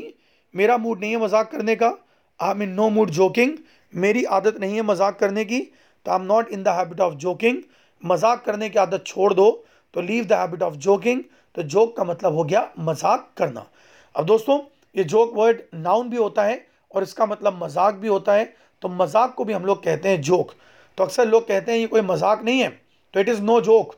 [0.57, 1.93] मेरा मूड नहीं है मज़ाक करने का।
[2.39, 3.57] I am in no mood joking
[3.93, 7.13] मेरी आदत नहीं है मज़ाक करने की। तो I am not in the habit of
[7.17, 7.61] joking
[8.03, 9.49] मज़ाक करने की आदत छोड़ दो।
[9.93, 11.23] तो leave the habit of joking
[11.55, 13.65] तो जोक का मतलब हो गया मज़ाक करना।
[14.15, 14.59] अब दोस्तों,
[14.95, 18.45] ये जोक वर्ड नाउन भी होता है और इसका मतलब मज़ाक भी होता है।
[18.81, 20.53] तो मज़ाक को भी हम लोग कहते हैं जोक
[20.97, 22.69] तो अक्सर लोग कहते हैं, ये कोई मज़ाक नहीं है।
[23.13, 23.95] तो इट इज़ नो जोक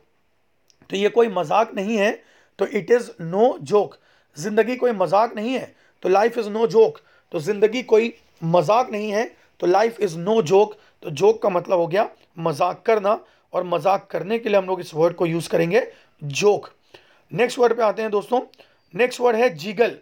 [0.90, 2.10] तो ये कोई मज़ाक नहीं है।
[2.58, 3.96] तो इट इज़ नो जोक
[4.36, 5.72] ज़िंदगी कोई मज़ाक नहीं है।
[6.02, 6.98] तो लाइफ इज़ नो जोक
[7.32, 8.12] तो ज़िंदगी कोई
[8.44, 9.24] मज़ाक नहीं है
[9.60, 13.18] तो लाइफ इज़ नो जोक तो जोक का मतलब हो गया मज़ाक करना
[13.52, 15.86] और मज़ाक करने के लिए हम लोग इस वर्ड को यूज़ करेंगे
[16.22, 16.70] जोक
[17.32, 18.40] नेक्स्ट वर्ड पे आते हैं दोस्तों.
[18.94, 19.96] नेक्स्ट वर्ड है जिगल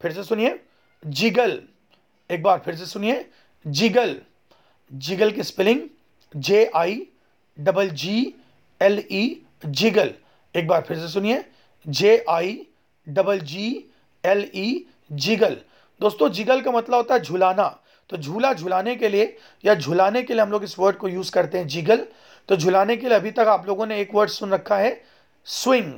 [0.00, 0.58] फिर से सुनिए.
[1.02, 1.60] जिगल
[2.30, 3.24] एक बार फिर से सुनिए.
[3.66, 4.16] जिगल
[4.90, 5.80] जिगल की spelling
[6.34, 7.00] J I
[7.58, 8.34] double G
[8.80, 9.24] L E
[9.66, 10.12] jiggle
[10.54, 11.44] एक बार फिर से सुनिए.
[11.86, 12.58] J I
[13.06, 13.68] double G
[14.24, 15.56] L E jiggle.
[16.00, 17.66] दोस्तों, जिगल का मतलब होता है झुलाना।
[18.10, 21.30] तो झूला झुलाने के लिए या झुलाने के लिए हम लोग इस वर्ड को यूज़
[21.32, 22.06] करते हैं, जिगल।
[22.48, 25.02] तो झुलाने के लिए अभी तक आप लोगों ने एक वर्ड सुन रखा है
[25.46, 25.92] swing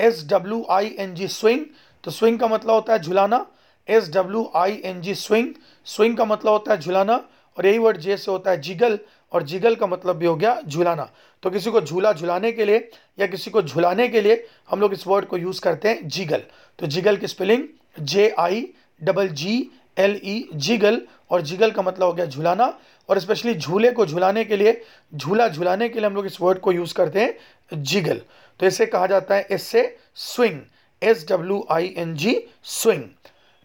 [0.00, 1.64] S W I N G swing
[2.04, 3.46] तो स्विंग का मतलब होता है झुलाना।
[3.88, 5.52] S W I N G swing
[5.86, 7.14] swing का मतलब होता है झुलाना।
[7.58, 8.98] और यही वर्ड जे से होता है जिगल।
[9.32, 11.10] और जिगल का मतलब भी हो गया झुलाना।
[11.42, 14.92] तो किसी को झूला झुलाने के लिए या किसी को झुलाने के लिए हम लोग
[14.92, 16.42] इस वर्ड को यूज़ करते हैं, जिगल।
[16.78, 17.64] तो जिगल की spelling
[17.96, 18.68] J I
[19.02, 22.66] double G L E jiggle, और जिगल का मतलब हो गया झुलाना,
[23.08, 24.80] और स्पेशली झूले को झुलाने के लिए,
[25.14, 28.20] झूला झुलाने के लिए हम लोग इस वर्ड को यूज़ करते हैं, जिगल।
[28.60, 30.60] तो इसे कहा जाता है, इससे swing
[31.02, 33.04] S W I N G swing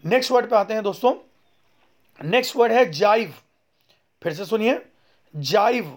[0.04, 1.14] next word पे आते हैं दोस्तों।
[2.20, 3.32] नेक्स्ट वर्ड है जाइव
[4.22, 4.80] फिर से सुनिए।
[5.34, 5.96] जाइव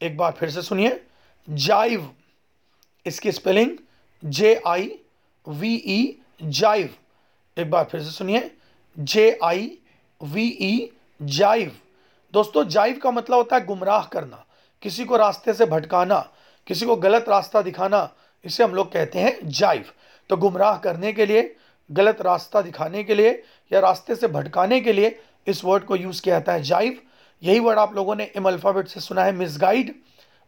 [0.00, 1.00] एक बार फिर से सुनिए।
[1.48, 2.10] जाइव
[3.06, 3.76] इसकी स्पेलिंग
[4.22, 4.90] जे आई
[5.46, 6.94] वी ई जाइव
[7.56, 8.50] एक बार फिर से सुनिए।
[8.96, 9.70] जे आई
[10.20, 11.72] वी ई जाइव
[12.34, 14.44] दोस्तों जाइव का मतलब होता है गुमराह करना,
[14.82, 16.18] किसी को रास्ते से भटकाना,
[16.66, 18.08] किसी को गलत रास्ता दिखाना,
[18.44, 19.84] इसे हम लोग कहते हैं जाइव
[20.30, 21.54] तो गुमराह करने के लिए,
[21.90, 23.30] गलत रास्ता दिखाने के लिए
[23.72, 26.98] या रास्ते से भटकाने के लिए इस वर्ड को यूज़ किया जाता है जाइव
[27.42, 29.94] यही वर्ड आप लोगों ने इम अल्फ़ाबेट से सुना है मिसगाइड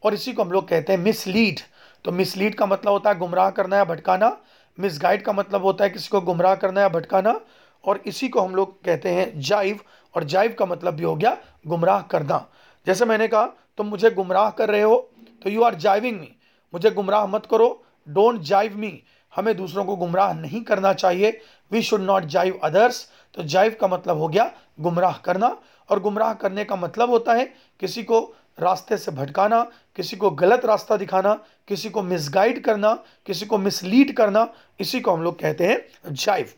[0.05, 1.61] और इसी को हम लोग कहते हैं मिसलीड
[2.05, 4.37] तो मिसलीड का मतलब होता है गुमराह करना या भटकाना
[4.79, 7.41] मिसगाइड का मतलब होता है किसी को गुमराह करना या भटकाना,
[7.85, 9.81] और इसी को हम लोग कहते हैं जाइव,
[10.15, 12.47] और जाइव का मतलब भी हो गया गुमराह करना।
[12.87, 13.45] जैसे मैंने कहा,
[13.79, 14.97] तुम मुझे गुमराह कर रहे हो
[15.43, 16.29] तो यू आर जाइविंग मी
[16.75, 21.41] मुझे गुमराह मत करो। डोंट जाइव मी हमें दूसरों को गुमराह नहीं करना चाहिए।
[21.73, 25.57] We should not jive others तो जाइव का मतलब हो गया गुमराह करना।
[25.91, 27.45] और गुमराह करने का मतलब होता है
[27.81, 28.21] किसी को
[28.59, 29.63] रास्ते से भटकाना,
[29.97, 31.35] किसी को गलत रास्ता दिखाना,
[31.69, 32.95] किसी को मिसगाइड करना,
[33.27, 36.53] किसी को मिसलीड करना, इसी को हम लोग कहते हैं जाइव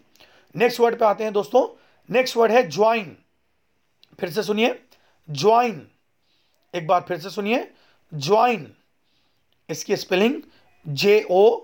[0.57, 1.67] नेक्स्ट वर्ड पे आते हैं दोस्तों।
[2.11, 3.17] नेक्स्ट वर्ड है ज्वाइन
[4.21, 4.79] फिर से सुनिए।
[5.31, 5.87] ज्वाइन
[6.75, 7.71] एक बार फिर से सुनिए।
[8.15, 8.73] ज्वाइन
[9.71, 10.43] इसकी spelling
[10.89, 11.61] J O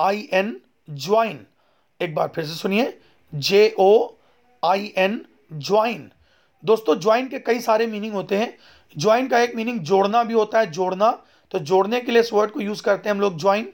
[0.00, 1.46] I N join
[2.00, 2.98] एक बार फिर से सुनिए।
[3.34, 4.10] J O
[4.64, 6.10] I N join
[6.64, 8.58] दोस्तों ज्वाइन के कई सारे मीनिंग होते हैं।
[8.96, 11.10] ज्वाइन का एक मीनिंग जोड़ना भी होता है, जोड़ना।
[11.52, 13.72] तो जोड़ने के लिए इस वर्ड को यूज़ करते हैं हम लोग ज्वाइन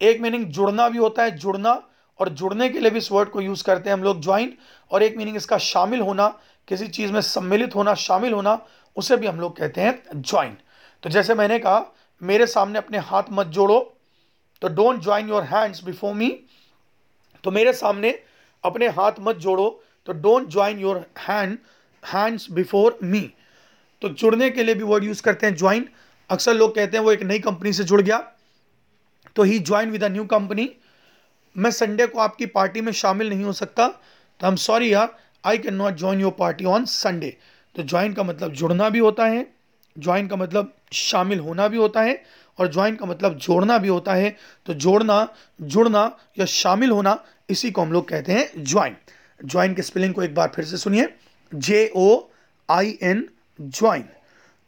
[0.00, 1.82] एक मीनिंग जुड़ना भी होता है, जुड़ना।
[2.20, 4.52] और जुड़ने के लिए भी इस वर्ड को यूज़ करते हैं हम लोग ज्वाइन
[4.90, 6.26] और एक मीनिंग इसका शामिल होना,
[6.68, 8.58] किसी चीज़ में सम्मिलित होना, शामिल होना,
[8.96, 10.56] उसे भी हम लोग कहते हैं ज्वाइन
[11.02, 11.84] तो जैसे मैंने कहा,
[12.22, 13.78] मेरे सामने अपने हाथ मत जोड़ो।
[14.62, 16.28] तो don't join your hands before me
[17.44, 18.10] तो मेरे सामने
[18.64, 19.68] अपने हाथ मत जोड़ो।
[20.06, 21.58] तो don't join your hand
[22.02, 23.20] hands before me
[24.02, 25.88] तो जुड़ने के लिए भी वर्ड यूज़ करते हैं ज्वाइन
[26.30, 28.18] अक्सर लोग कहते हैं वो एक नई कंपनी से जुड़ गया।
[29.36, 30.70] तो he join with a new company
[31.56, 33.88] मैं संडे को आपकी पार्टी में शामिल नहीं हो सकता
[34.40, 37.36] तो एम सॉरी यार I can not join your party on Sunday
[37.74, 39.46] तो ज्वाइन का मतलब जुड़ना भी होता है
[39.96, 42.22] ज्वाइन का मतलब शामिल होना भी होता है,
[42.58, 44.30] और ज्वाइन का मतलब जोड़ना भी होता है।
[44.66, 45.28] तो जोड़ना,
[45.60, 46.04] जुड़ना
[46.38, 48.96] या शामिल होना, इसी को हम लोग कहते हैं ज्वाइन
[49.40, 51.08] ज्वाइन के स्पेलिंग को एक बार फिर से सुनिए.
[51.52, 52.20] J O
[52.68, 53.28] I N
[53.60, 54.08] join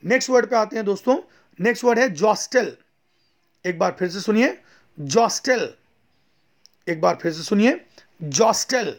[0.03, 1.17] next word पे आते हैं दोस्तों।
[1.59, 2.77] नेक्स्ट वर्ड है जॉस्टेल
[3.65, 4.57] एक बार फिर से सुनिए।
[4.99, 5.69] जॉस्टेल
[6.87, 7.81] एक बार फिर से सुनिए।
[8.23, 8.95] जॉस्टेल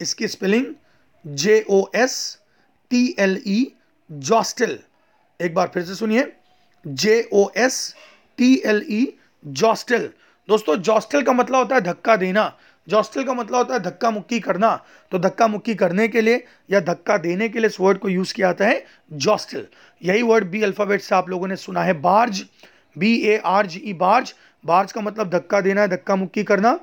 [0.00, 0.74] इसकी spelling
[1.24, 2.38] J O S
[2.90, 3.64] T L E
[4.10, 4.78] jostle
[5.40, 6.32] एक बार फिर से सुनिए।
[6.84, 7.94] J O S
[8.38, 9.06] T L E
[9.44, 10.08] jostle
[10.48, 12.44] दोस्तों जॉस्टेल का मतलब होता है धक्का देना।
[12.88, 14.74] जॉस्टल का मतलब होता है धक्का मुक्की करना
[15.12, 18.34] तो धक्का मुक्की करने के लिए या धक्का देने के लिए इस वर्ड को यूज़
[18.34, 19.66] किया जाता है जॉस्टल
[20.02, 22.44] यही वर्ड बी अल्फ़ाबेट से आप लोगों ने सुना है barge
[22.96, 26.78] B A R G E barge barge का मतलब धक्का देना है, धक्का मुक्की करना।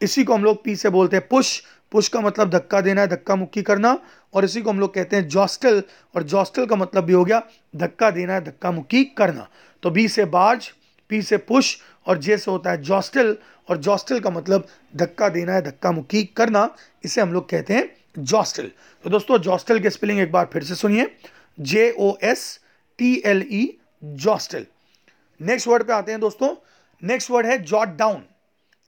[0.00, 1.62] इसी को हम लोग पी से बोलते हैं पुश
[1.92, 3.98] पुश का मतलब धक्का देना है, धक्का मुक्की करना।
[4.34, 5.82] और इसी को हम लोग कहते हैं जॉस्टल
[6.14, 7.42] और जॉस्टल का मतलब भी हो गया
[7.76, 9.48] धक्का देना है, धक्का मुक्की करना।
[9.82, 10.70] तो बी से बार्ज
[11.10, 13.36] पी से पुश और जे से होता है जॉस्टल
[13.68, 16.68] और जॉस्टल का मतलब धक्का देना है, धक्का मुक्की करना,
[17.04, 18.70] इसे हम लोग कहते हैं जॉस्टल।
[19.04, 21.10] तो दोस्तों, जॉस्टल के स्पेलिंग एक बार फिर से सुनिए।
[21.58, 22.60] J O S
[22.98, 23.66] T L E
[24.02, 24.66] jostle.
[25.40, 26.54] Next word पे आते हैं दोस्तों।
[27.02, 28.22] नेक्स्ट वर्ड है जॉट डाउन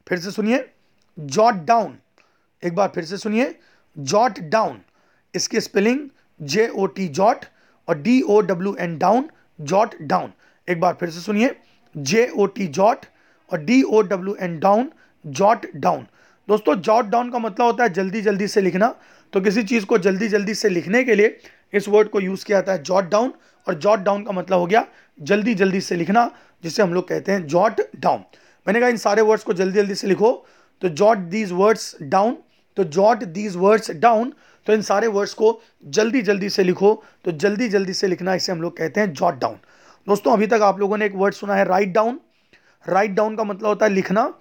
[0.07, 0.69] फिर से सुनिए।
[1.19, 1.97] जॉट डाउन
[2.63, 3.55] एक बार फिर से सुनिए।
[3.97, 4.81] जॉट डाउन
[5.35, 6.09] इसकी spelling
[6.41, 7.45] J O T jot
[7.89, 9.29] और D O W N down
[9.61, 10.33] jot down
[10.69, 11.55] एक बार फिर से सुनिए।
[11.95, 13.07] जे ओ टी जॉट
[13.51, 14.91] और D O W N down
[15.25, 16.07] jot down
[16.49, 18.95] दोस्तों जॉट डाउन का मतलब होता है जल्दी जल्दी से लिखना।
[19.33, 21.39] तो किसी चीज़ को जल्दी जल्दी से लिखने के लिए
[21.73, 23.33] इस वर्ड को यूज़ किया जाता है जॉट डाउन
[23.67, 24.85] और जॉट डाउन का मतलब हो गया
[25.19, 26.31] जल्दी जल्दी से लिखना,
[26.65, 28.25] जिसे हम लोग कहते हैं जॉट डाउन
[28.67, 30.33] मैंने कहा इन सारे वर्ड्स को जल्दी जल्दी से लिखो।
[30.83, 32.37] तो जॉट दीज वर्ड्स डाउन
[32.77, 34.33] तो जॉट दीज वर्ड्स डाउन
[34.67, 36.93] तो इन सारे वर्ड्स को जल्दी जल्दी से लिखो।
[37.25, 39.57] तो जल्दी जल्दी से लिखना इसे हम लोग कहते हैं जॉट डाउन
[40.07, 42.19] दोस्तों, अभी तक आप लोगों ने एक वर्ड सुना है राइट डाउन
[42.87, 44.33] राइट डाउन का मतलब होता है लिखना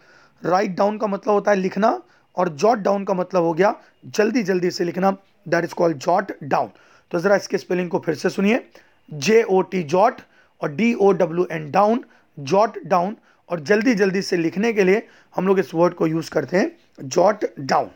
[0.44, 2.00] राइट डाउन का मतलब होता है लिखना
[2.38, 3.74] और जॉट डाउन का मतलब हो गया
[4.16, 5.12] जल्दी जल्दी से लिखना
[5.48, 6.70] that is called jot down
[7.12, 8.66] तो ज़रा इसके स्पेलिंग को फिर से सुनिए
[9.10, 10.22] जे ओ टी जॉट
[10.62, 12.04] और D O W N down
[12.38, 13.16] jot down
[13.50, 17.08] और जल्दी जल्दी से लिखने के लिए हम लोग इस वर्ड को यूज़ करते हैं
[17.08, 17.90] जॉट डाउन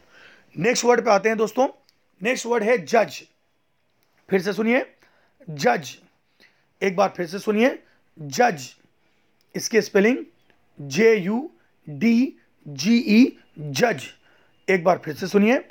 [0.55, 1.67] नेक्स्ट वर्ड पे आते हैं दोस्तों
[2.21, 3.21] नेक्स्ट वर्ड है जज
[4.29, 4.85] फिर से सुनिए
[5.47, 5.95] जज
[6.81, 7.77] एक बार फिर से सुनिए
[8.17, 8.69] जज
[9.55, 10.17] इसकी spelling
[10.79, 11.49] J U
[11.87, 14.03] D G E जज
[14.67, 15.61] एक बार फिर से सुनिए।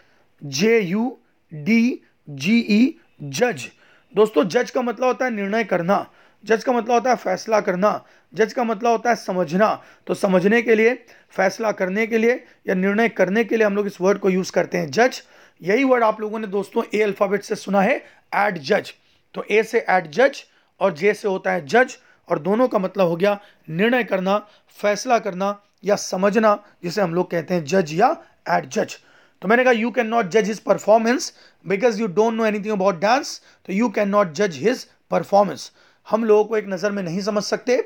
[0.42, 1.16] J U
[1.52, 3.68] D G E जज
[4.14, 6.06] दोस्तों जज का मतलब होता है निर्णय करना।
[6.44, 9.74] जज का मतलब होता है फैसला करना। जज का मतलब होता है समझना।
[10.06, 10.94] तो समझने के लिए,
[11.30, 12.34] फैसला करने के लिए
[12.68, 15.22] या निर्णय करने के लिए हम लोग इस वर्ड को यूज़ करते हैं। जज
[15.62, 17.96] यही वर्ड आप लोगों ने दोस्तों ए अल्फ़ाबेट से सुना है
[18.36, 18.92] एड जज
[19.34, 20.42] तो ए से एड जज
[20.80, 21.96] और जे से होता है जज
[22.30, 23.38] और दोनों का मतलब हो गया
[23.70, 24.38] निर्णय करना,
[24.78, 28.16] फैसला करना या समझना, जिसे हम लोग कहते हैं जज या
[28.50, 28.96] एड जज
[29.42, 31.32] तो मैंने कहा यू कैन नॉट जज his performance
[31.64, 35.70] because you don't know anything about dance तो यू कैन नॉट जज हिज परफॉर्मेंस
[36.06, 37.76] हम लोगों को एक नज़र में नहीं समझ सकते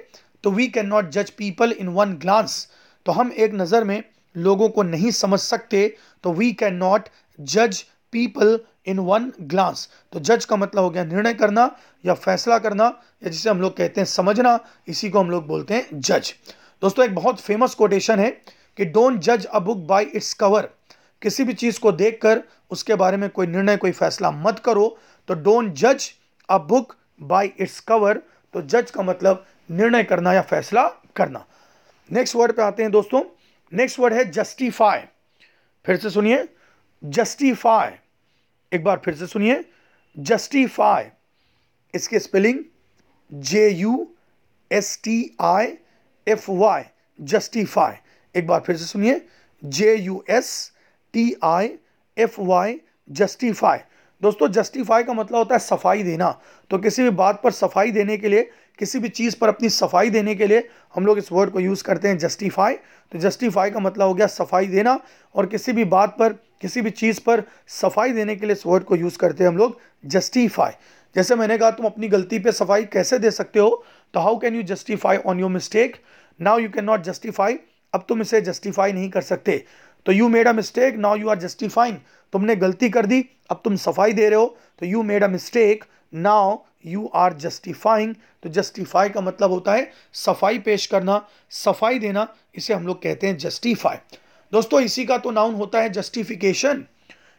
[0.45, 2.67] तो वी कैन नॉट जज पीपल इन वन ग्लांस
[3.07, 4.03] तो हम एक नज़र में
[4.35, 5.87] लोगों को नहीं समझ सकते
[6.25, 7.09] तो वी कैन नॉट
[7.41, 11.71] जज पीपल इन वन ग्लांस तो जज का मतलब हो गया निर्णय करना
[12.05, 12.85] या फैसला करना,
[13.23, 16.33] या जिसे हम लोग कहते हैं समझना, इसी को हम लोग बोलते हैं जज
[16.83, 18.31] दोस्तों, एक बहुत फ़ेमस कोटेशन है
[18.79, 20.69] कि डोंट जज a book by its cover
[21.23, 24.99] किसी भी चीज़ को देखकर उसके बारे में कोई निर्णय, कोई फैसला मत करो.
[25.29, 26.11] तो डोंट जज
[26.49, 28.23] a book by its cover
[28.55, 31.45] तो जज का मतलब निर्णय करना या फैसला करना.
[32.11, 33.23] नेक्स्ट वर्ड पे आते हैं दोस्तों.
[33.73, 35.01] नेक्स्ट वर्ड है जस्टिफाई
[35.85, 36.47] फिर से सुनिए.
[37.03, 37.91] जस्टिफाई
[38.73, 39.65] एक बार फिर से सुनिए।
[40.17, 41.05] जस्टिफाई
[41.95, 42.59] इसके spelling
[43.33, 44.07] J U
[44.71, 45.73] S T I
[46.27, 46.83] F Y
[47.19, 47.95] justify
[48.35, 49.21] एक बार फिर से सुनिए।
[49.63, 50.73] J U S
[51.15, 51.71] T I
[52.17, 52.81] F Y
[53.11, 53.79] justify
[54.23, 56.31] दोस्तों जस्टिफाई का मतलब होता है सफ़ाई देना।
[56.71, 58.43] तो किसी भी बात पर सफ़ाई देने के लिए,
[58.79, 61.83] किसी भी चीज़ पर अपनी सफ़ाई देने के लिए हम लोग इस वर्ड को यूज़
[61.85, 62.75] करते हैं जस्टिफाई
[63.13, 64.99] तो जस्टिफाई का मतलब हो गया सफ़ाई देना
[65.35, 68.85] और किसी भी बात पर किसी भी चीज़ पर सफ़ाई देने के लिए इस वर्ड
[68.85, 70.73] को यूज़ करते हैं हम लोग जस्टिफाई
[71.17, 73.85] जैसे मैंने कहा, तुम अपनी गलती पे सफ़ाई कैसे दे सकते हो?
[74.15, 75.97] तो how can you justify on your mistake
[76.41, 77.59] now you can not justify
[77.95, 79.65] अब तुम इसे जस्टिफाई नहीं कर सकते.
[80.07, 81.97] तो you made a mistake now you are justifying
[82.33, 84.57] तुमने गलती कर दी, अब तुम सफ़ाई दे रहे हो.
[84.81, 89.91] तो you made a mistake now you are justifying तो जस्टिफाई का मतलब होता है
[90.15, 91.21] सफ़ाई पेश करना,
[91.51, 93.97] सफ़ाई देना, इसे हम लोग कहते हैं जस्टिफाई
[94.53, 96.85] दोस्तों, इसी का तो नाउन होता है जस्टिफिकेशन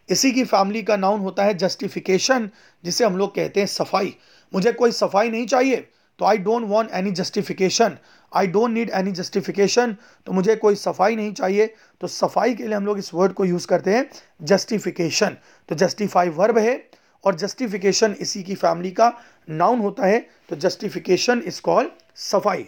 [0.10, 2.50] इसी की फैमिली का नाउन होता है जस्टिफिकेशन
[2.84, 4.14] जिसे हम लोग कहते हैं सफ़ाई।
[4.54, 5.76] मुझे कोई सफ़ाई नहीं चाहिए
[6.20, 7.98] तो I don't want any justification
[8.32, 9.96] I don't need any justification
[10.28, 11.68] तो मुझे कोई सफ़ाई नहीं चाहिए।
[12.02, 14.10] तो सफ़ाई के लिए हम लोग इस वर्ड को यूज़ करते हैं
[14.44, 15.38] जस्टिफिकेशन
[15.70, 16.78] तो जस्टिफाई वर्ब है,
[17.24, 19.14] और जस्टिफिकेशन इसी की फैमिली का
[19.50, 21.90] नाउन होता है तो जस्टिफिकेशन इज़ कॉल्ड
[22.22, 22.66] सफ़ाई।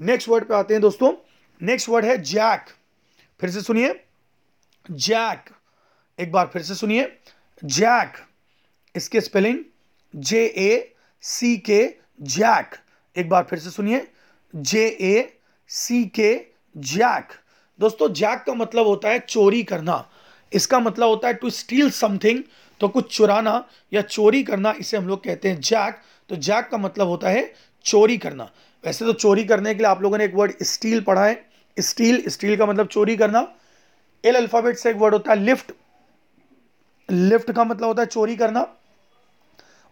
[0.00, 1.12] नेक्स्ट वर्ड पे आते हैं दोस्तों।
[1.60, 2.78] नेक्स्ट वर्ड है जैक
[3.42, 3.94] फिर से सुनिए।
[4.88, 5.48] जैक
[6.18, 7.06] एक बार फिर से सुनिए।
[7.62, 8.12] जैक
[8.94, 9.58] इसके spelling
[10.14, 11.82] J A C K
[12.22, 12.76] Jack
[13.16, 14.06] एक बार फिर से सुनिए।
[14.54, 15.38] J A
[15.70, 16.34] C K
[16.74, 17.32] Jack
[17.78, 20.04] दोस्तों जैक का मतलब होता है चोरी करना।
[20.52, 22.42] इसका मतलब होता है टू स्टील समथिंग
[22.80, 26.00] तो कुछ चुराना या चोरी करना, इसे हम लोग कहते हैं जैक
[26.30, 27.52] तो जैक का मतलब होता है
[27.84, 28.50] चोरी करना।
[28.84, 32.28] वैसे तो चोरी करने के लिए आप लोगों ने एक वर्ड स्टील पढ़ा है। स्टील
[32.28, 33.46] स्टील का मतलब चोरी करना।
[34.24, 35.72] एल अल्फ़ाबेट से एक वर्ड होता है लिफ्ट
[37.08, 38.66] लिफ्ट का मतलब होता है चोरी करना।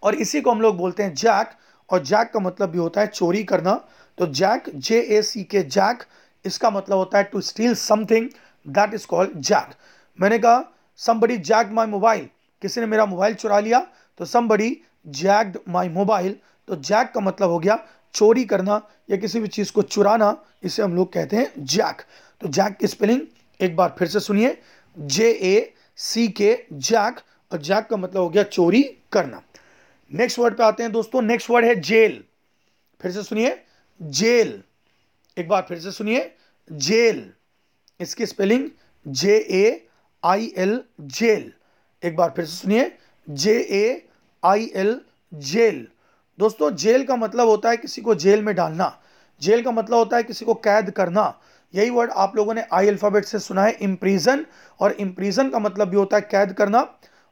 [0.03, 1.51] और इसी को हम लोग बोलते हैं जैक
[1.89, 3.75] और जैक का मतलब भी होता है चोरी करना।
[4.19, 6.03] तो Jack J A C K Jack
[6.45, 8.29] इसका मतलब होता है to steal something
[8.67, 9.75] that is called jack
[10.19, 10.63] मैंने कहा
[10.99, 12.29] समबडी जैक माई मोबाइल
[12.63, 13.81] किसी ने मेरा मोबाइल चुरा लिया
[14.21, 14.77] तो समबडी
[15.09, 16.37] जैक्ड माई मोबाइल
[16.69, 17.79] तो जैक का मतलब हो गया
[18.15, 22.03] चोरी करना या किसी भी चीज़ को चुराना, इसे हम लोग कहते हैं जैक।
[22.41, 23.21] तो जैक की स्पेलिंग
[23.61, 24.59] एक बार फिर से सुनिए।
[24.99, 27.21] J A C K jack.
[27.53, 29.43] और जैक का मतलब हो गया चोरी करना।
[30.13, 32.25] नेक्स्ट वर्ड पे आते हैं दोस्तों। नेक्स्ट वर्ड है जेल।
[33.03, 33.63] फिर से सुनिए।
[34.03, 34.63] जेल।
[35.39, 36.35] एक बार फिर से सुनिए।
[36.73, 37.33] जेल।
[38.01, 38.71] इसकी spelling
[39.09, 39.89] J A
[40.25, 41.53] I L jail.
[42.05, 42.99] एक बार फिर से सुनिए।
[43.31, 44.09] J A
[44.45, 45.01] I L
[45.35, 45.89] jail.
[46.41, 48.85] दोस्तों, जेल का मतलब होता है किसी को जेल में डालना।
[49.43, 51.25] जेल का मतलब होता है किसी को कैद करना।
[51.75, 54.45] यही वर्ड आप लोगों ने आई अल्फ़ाबेट से सुना है इम्प्रीजन
[54.81, 56.87] और इम्प्रीजन का मतलब भी होता है कैद करना,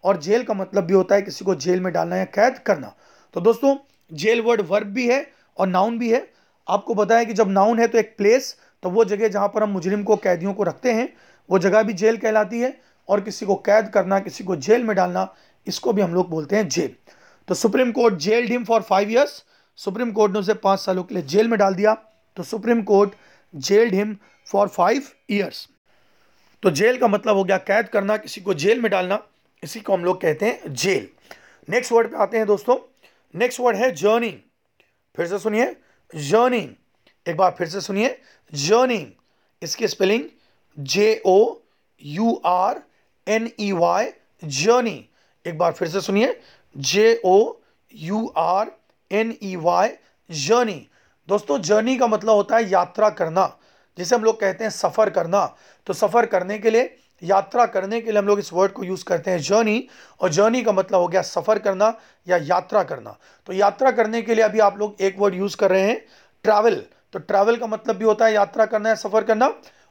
[0.05, 2.95] और जेल का मतलब भी होता है किसी को जेल में डालना या कैद करना।
[3.35, 3.77] तो दोस्तों,
[4.11, 6.27] जेल वर्ड वर्ब भी है और नाउन भी है।
[6.69, 9.71] आपको है कि जब नाउन है तो एक प्लेस तो वो जगह जहाँ पर हम
[9.71, 11.13] मुजरिम को, कैदियों को रखते हैं,
[11.49, 12.77] वो जगह भी जेल कहलाती है,
[13.09, 15.33] और किसी को कैद करना, किसी को जेल में डालना,
[15.67, 16.95] इसको भी हम लोग बोलते हैं जेल।
[17.49, 19.43] तो supreme court jailed him for five years
[19.79, 21.95] supreme court ने उसे पाँच सालों के लिए जेल में डाल दिया।
[22.37, 23.13] तो supreme court
[23.55, 25.69] jailed him for five years
[26.63, 29.23] तो जेल का मतलब हो गया कैद करना, किसी को जेल में डालना,
[29.63, 31.09] इसी को हम लोग कहते हैं जेल।
[31.69, 32.77] नेक्स्ट वर्ड पे आते हैं दोस्तों।
[33.35, 34.31] नेक्स्ट वर्ड है जर्नी।
[35.15, 35.75] फिर से सुनिए,
[36.13, 36.69] जर्नी।
[37.27, 38.19] एक बार फिर से सुनिए,
[38.53, 39.07] जर्नी।
[39.63, 40.25] इसकी spelling
[40.79, 41.55] J O
[42.03, 42.83] U R
[43.27, 44.11] N E Y
[44.43, 45.05] journey.
[45.45, 46.41] एक बार फिर से सुनिए
[46.77, 47.53] J O
[47.95, 48.71] U R
[49.11, 49.89] N E Y
[50.31, 50.87] journey
[51.29, 53.47] दोस्तों जर्नी का मतलब होता है यात्रा करना,
[53.99, 55.45] जिसे हम लोग कहते हैं सफ़र करना।
[55.87, 59.05] तो सफ़र करने के लिए, यात्रा करने के लिए हम लोग इस वर्ड को यूज़
[59.05, 59.89] करते हैं जर्नी
[60.21, 61.93] और जर्नी का मतलब हो गया सफ़र करना
[62.27, 63.17] या यात्रा करना।
[63.49, 65.99] तो यात्रा करने के लिए अभी आप लोग एक वर्ड यूज़ कर रहे हैं
[66.45, 69.47] ट्रैवल तो ट्रैवल का मतलब भी होता है यात्रा करना या सफ़र करना,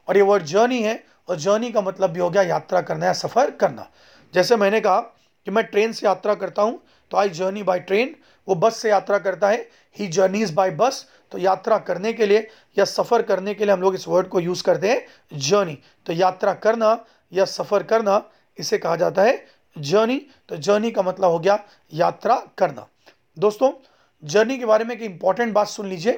[0.08, 3.12] और ये वर्ड जर्नी है, और जर्नी का मतलब भी हो गया यात्रा करना या
[3.14, 3.88] सफ़र करना।
[4.34, 4.98] जैसे मैंने कहा
[5.46, 8.14] कि मैं ट्रेन से यात्रा करता हूँ तो आई जर्नी बाई ट्रेन
[8.48, 12.46] वो बस से यात्रा करता है। ही जर्नीज बाई बस तो यात्रा करने के लिए
[12.76, 16.12] या सफ़र करने के लिए हम लोग इस वर्ड को यूज़ करते हैं जर्नी तो
[16.12, 16.98] यात्रा करना
[17.32, 18.22] या सफ़र करना,
[18.58, 19.44] इसे कहा जाता है
[19.76, 21.58] जर्नी तो जर्नी का मतलब हो गया
[21.92, 22.86] यात्रा करना।
[23.36, 23.72] दोस्तों
[24.22, 26.12] जर्नी के बारे में एक इंपॉर्टेंट बात सुन लीजिए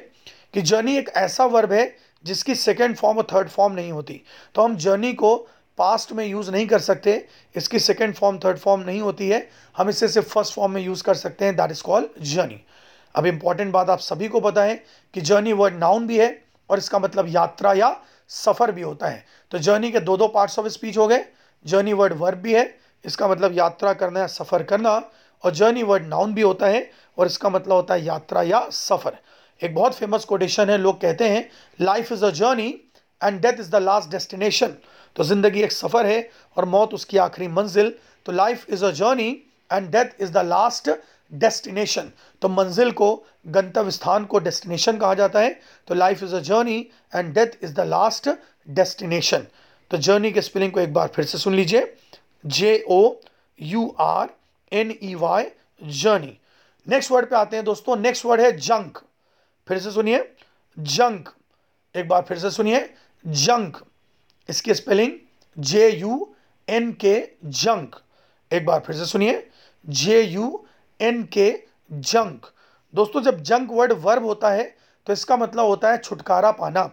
[0.53, 1.93] कि जर्नी एक ऐसा वर्ब है
[2.25, 4.21] जिसकी सेकेंड फॉर्म और थर्ड फॉर्म नहीं होती।
[4.55, 5.35] तो हम जर्नी को
[5.77, 9.89] पास्ट में यूज़ नहीं कर सकते, इसकी सेकेंड फॉर्म थर्ड फॉर्म नहीं होती है। हम
[9.89, 12.59] इसे सिर्फ़ फ़र्स्ट फॉर्म में यूज़ कर सकते हैं दैट इज़ कॉल्ड जर्नी
[13.15, 14.75] अब इंपॉर्टेंट बात आप सभी को पता है
[15.13, 16.29] कि जर्नी वर्ड नाउन भी है
[16.69, 17.95] और इसका मतलब यात्रा या
[18.29, 21.25] सफ़र भी होता है। तो जर्नी के दो दो पार्ट्स ऑफ़ स्पीच हो गए।
[21.65, 22.63] जर्नी वर्ड वर्ब भी है,
[23.05, 24.91] इसका मतलब यात्रा करना या सफ़र करना,
[25.43, 29.17] और जर्नी वर्ड नाउन भी होता है और इसका मतलब होता है यात्रा या सफ़र।
[29.61, 32.67] एक बहुत फ़ेमस कोटेशन है, लोग कहते हैं life is a journey
[33.21, 34.73] and death is the last destination
[35.15, 37.93] तो ज़िंदगी एक सफ़र है और मौत उसकी आखिरी मंजिल।
[38.25, 39.29] तो life is a journey
[39.69, 40.89] and death is the last
[41.31, 43.15] destination तो मंजिल को,
[43.47, 46.79] गंतव्य स्थान को डेस्टिनेशन कहा जाता है। तो life is a journey
[47.15, 48.29] and death is the last
[48.69, 49.45] destination
[49.91, 51.93] तो जर्नी के स्पेलिंग को एक बार फिर से सुन लीजिए।
[52.45, 53.13] J O
[53.59, 54.29] U R
[54.71, 55.45] N E Y
[55.81, 56.37] journey
[56.87, 58.97] next word पे आते हैं दोस्तों। नेक्स्ट वर्ड है जंक
[59.67, 60.23] फिर से सुनिए।
[60.77, 61.29] जंक
[61.95, 62.89] एक बार फिर से सुनिए।
[63.25, 63.77] जंक
[64.51, 65.11] इसकी spelling
[65.57, 66.33] J U
[66.67, 67.95] N K junk.
[68.51, 69.47] एक बार फिर से सुनिए।
[69.85, 70.65] J U
[70.99, 71.53] N K
[71.91, 72.45] junk.
[72.93, 74.63] दोस्तों, जब जंक वर्ड वर्ब होता है
[75.07, 76.83] तो इसका मतलब होता है छुटकारा पाना।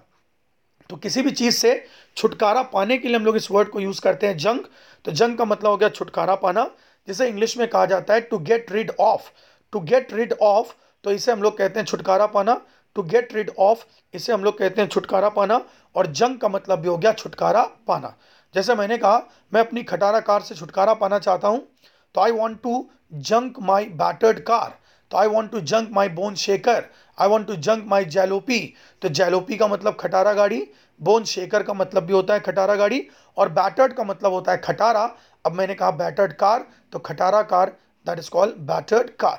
[0.91, 1.73] तो किसी भी चीज़ से
[2.17, 4.69] छुटकारा पाने के लिए हम लोग इस वर्ड को यूज़ करते हैं जंक।
[5.05, 6.71] तो जंक का मतलब हो गया छुटकारा पाना,
[7.09, 9.31] जिसे इंग्लिश में कहा जाता है to get rid of
[9.73, 10.73] to get rid of
[11.05, 12.61] तो इसे हम लोग कहते हैं छुटकारा पाना।
[12.97, 15.61] टू गेट रिड ऑफ़ इसे हम लोग कहते हैं छुटकारा पाना,
[15.95, 18.15] और जंग का मतलब भी हो गया छुटकारा पाना।
[18.55, 19.23] जैसे मैंने कहा,
[19.53, 21.67] मैं अपनी खटारा कार से छुटकारा पाना चाहता हूँ
[22.15, 24.79] तो I want to junk my battered car
[25.11, 26.85] तो I want to junk my bone shaker
[27.19, 28.61] I want to junk my jalopy
[29.03, 30.67] तो जैलोपी का मतलब खटारा गाड़ी
[31.01, 34.59] बोन शेकर का मतलब भी होता है खटारा गाड़ी, और बैटर्ड का मतलब होता है
[34.59, 35.03] खटारा।
[35.45, 39.39] अब मैंने कहा बैटर्ड कार तो खटारा car that is called battered car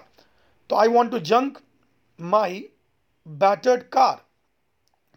[0.70, 1.58] तो I want to junk
[2.20, 2.64] my
[3.30, 4.14] battered car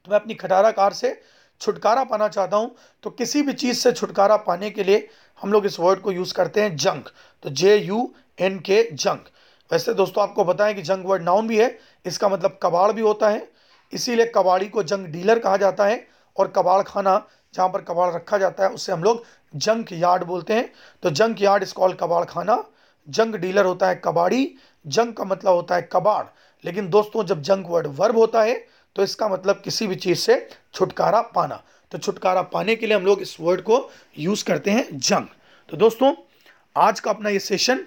[0.07, 1.21] तो मैं अपनी खटारा कार से
[1.61, 5.09] छुटकारा पाना चाहता हूँ। तो किसी भी चीज़ से छुटकारा पाने के लिए
[5.41, 7.09] हम लोग इस वर्ड को यूज़ करते हैं जंक
[7.45, 9.29] तो J U N K junk
[9.71, 13.29] वैसे दोस्तों, आपको बताएँ कि जंक वर्ड नाउन भी है, इसका मतलब कबाड़ भी होता
[13.31, 13.49] है।
[13.93, 17.17] इसीलिए कबाड़ी को जंग डीलर कहा जाता है और कबाड़ खाना
[17.55, 20.71] जहाँ पर कबाड़ रखा जाता है उससे हम लोग जंक यार्ड बोलते हैं।
[21.03, 22.63] तो जंक यार्ड इस कॉल कबाड़ खाना।
[23.09, 26.25] जंग डीलर होता है कबाड़ी। जंग का मतलब होता है कबाड़।
[26.65, 28.55] लेकिन दोस्तों, जब जंक वर्ड वर्ब होता है
[28.97, 33.05] तो इसका मतलब किसी भी चीज़ से छुटकारा पाना। तो छुटकारा पाने के लिए हम
[33.05, 33.79] लोग इस वर्ड को
[34.19, 35.27] यूज़ करते हैं जंग
[35.69, 36.15] तो दोस्तों,
[36.77, 37.81] आज का अपना ये session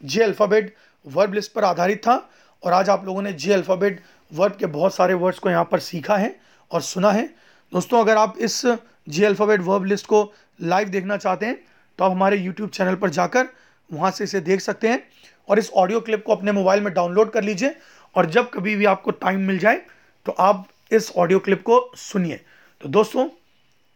[0.00, 0.74] J alphabet
[1.06, 2.16] verb list पर आधारित था,
[2.62, 4.00] और आज आप लोगों ने जे अल्फ़ाबेट
[4.32, 6.34] वर्ब के बहुत सारे वर्ड्स को यहाँ पर सीखा है
[6.70, 7.26] और सुना है।
[7.72, 8.62] दोस्तों, अगर आप इस
[9.08, 11.58] जे अल्फ़ाबेट वर्ब लिस्ट को लाइव देखना चाहते हैं
[11.98, 13.48] तो आप हमारे यूट्यूब चैनल पर जाकर
[13.90, 15.02] वहाँ से इसे देख सकते हैं,
[15.48, 17.74] और इस ऑडियो क्लिप को अपने मोबाइल में डाउनलोड कर लीजिए
[18.16, 19.80] और जब कभी भी आपको टाइम मिल जाए
[20.26, 22.40] तो आप इस ऑडियो क्लिप को सुनिए।
[22.80, 23.28] तो दोस्तों,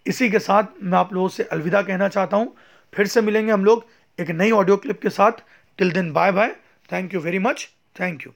[0.07, 2.55] इसी के साथ मैं आप लोगों से अलविदा कहना चाहता हूँ।
[2.93, 3.87] फिर से मिलेंगे हम लोग
[4.19, 5.43] एक नई ऑडियो क्लिप के साथ।
[5.79, 6.55] Till then bye bye
[6.89, 7.69] thank you very much
[8.01, 8.33] thank you